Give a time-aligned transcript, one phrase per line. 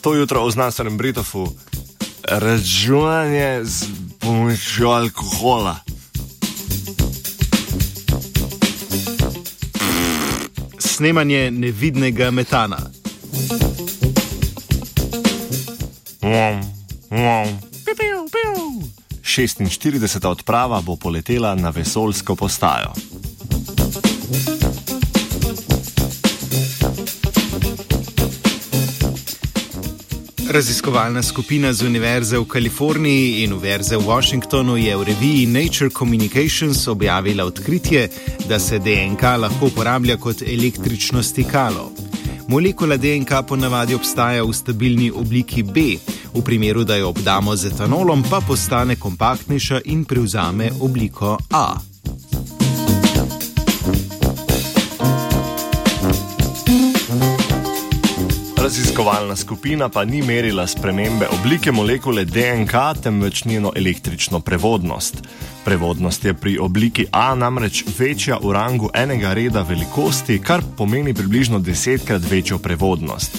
[0.00, 1.48] To jutro v znanstvenem Britofu
[2.24, 3.84] računanje z
[4.18, 5.76] pomočjo alkohola.
[10.78, 12.78] Snemanje nevidnega metana.
[16.22, 16.64] Wom,
[17.10, 17.46] wom.
[19.22, 20.26] 46.
[20.26, 22.92] odprava bo poletela na vesoljsko postajo.
[30.50, 36.88] Raziskovalna skupina z Univerze v Kaliforniji in Univerze v Washingtonu je v reviji Nature Communications
[36.88, 38.08] objavila odkritje,
[38.48, 41.92] da se DNK lahko uporablja kot električno stikalo.
[42.48, 45.80] Molekula DNK ponavadi obstaja v stabilni obliki B,
[46.34, 51.89] v primeru, da jo obdamo z etanolom, pa postane kompaktnejša in prevzame obliko A.
[59.00, 65.14] Raziskovalna skupina pa ni merila spremembe oblike molekule DNK, temveč njeno električno prevodnost.
[65.64, 71.58] Prevodnost je pri obliki A namreč večja v rangu enega reda velikosti, kar pomeni približno
[71.58, 73.38] desetkrat večjo prevodnost.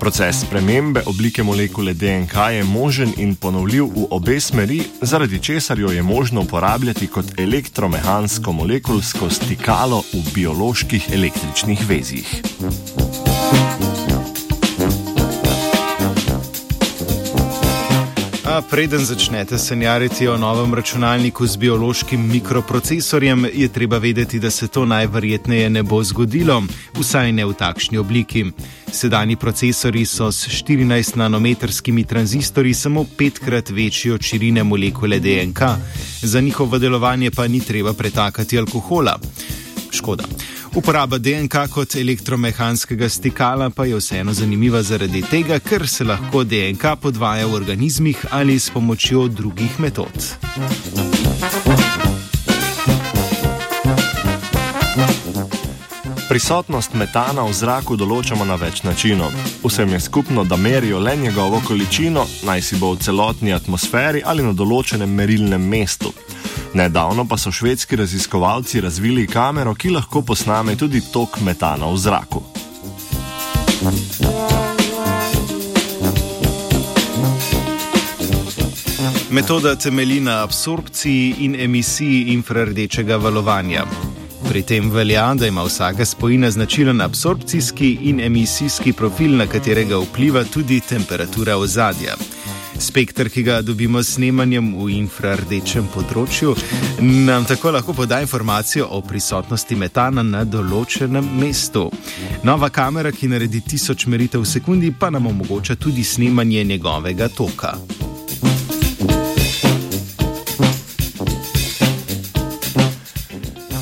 [0.00, 5.88] Proces spremembe oblike molekule DNK je možen in ponovljiv v obe smeri, zaradi česar jo
[5.88, 12.42] je možno uporabljati kot elektromehansko molekulsko stikalo v bioloških električnih vezjih.
[18.50, 24.68] A preden začnete sanjariti o novem računalniku z biološkim mikroprocesorjem, je treba vedeti, da se
[24.68, 26.62] to najverjetneje ne bo zgodilo,
[26.98, 28.44] vsaj ne v takšni obliki.
[28.92, 35.60] Sedajni procesori so s 14 nanometrskimi tranzistorji samo petkrat večji od širine molekule DNK,
[36.22, 39.18] za njihovo delovanje pa ni treba pretakati alkohola.
[39.90, 40.24] Škoda.
[40.74, 46.94] Uporaba DNK kot elektromehanskega stikala pa je vseeno zanimiva zaradi tega, ker se lahko DNK
[47.02, 50.14] podvaja v organizmih ali s pomočjo drugih metod.
[56.28, 59.34] Prisotnost metana v zraku določamo na več načinov.
[59.66, 64.46] Vsem je skupno, da merijo le njegovo količino, naj si bo v celotni atmosferi ali
[64.46, 66.14] na določenem merilnem mestu.
[66.74, 72.42] Nedavno pa so švedski raziskovalci razvili kamero, ki lahko posname tudi tok metana v zraku.
[79.30, 83.84] Metoda temelji na absorpciji in emisiji infrardečega valovanja.
[84.48, 90.44] Pri tem velja, da ima vsaka spojina značilen absorpcijski in emisijski profil, na katerega vpliva
[90.44, 92.16] tudi temperatura ozadja.
[92.80, 96.54] Spektr, ki ga dobimo s snemanjem v infrardečem področju,
[97.04, 101.90] nam tako lahko poda informacijo o prisotnosti metana na določenem mestu.
[102.42, 107.74] Nova kamera, ki naredi tisoč meritev v sekundi, pa nam omogoča tudi snemanje njegovega toka.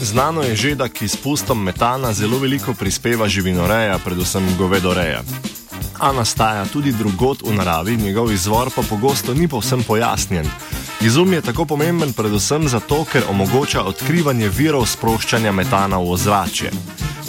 [0.03, 5.22] Znano je že, da k izpustom metana zelo veliko prispeva živinoreja, predvsem govedoreja.
[5.98, 10.47] A nastaja tudi drugot v naravi, njegov izvor pa pogosto ni povsem pojasnjen.
[11.00, 16.70] Izum je tako pomemben predvsem zato, ker omogoča odkrivanje virov sproščanja metana v ozračje.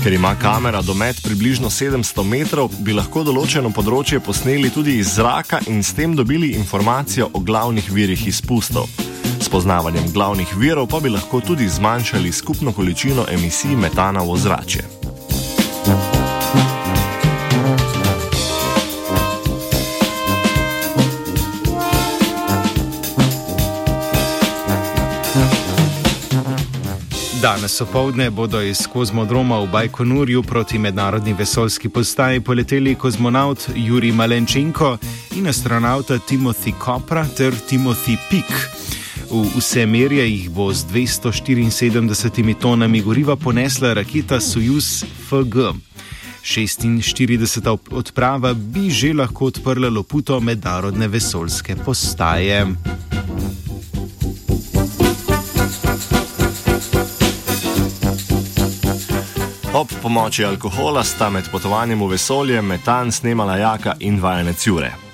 [0.04, 5.60] Ker ima kamera domet približno 700 metrov, bi lahko določeno področje posneli tudi iz zraka
[5.68, 8.90] in s tem dobili informacijo o glavnih virih izpustov.
[9.42, 14.99] S poznavanjem glavnih virov pa bi lahko tudi zmanjšali skupno količino emisij metana v ozračje.
[27.42, 34.98] Danes opoldne bodo iz kozmodroma v Bajkonurju proti mednarodni vesoljski postaji poleteli kozmonaut Juri Malenčenko
[35.36, 38.52] in astronauta Timothy Kopra ter Timothy Pik.
[39.32, 45.56] V vse merje jih bo z 274 tonami goriva ponesla raketa Sojus FG.
[46.44, 47.78] 46.
[47.92, 52.66] odprava bi že lahko odprla loputo mednarodne vesoljske postaje.
[59.74, 65.09] Ob pomoči alkohola sta med potovanjem v vesolje metan snemala jaka in vajenec Jure.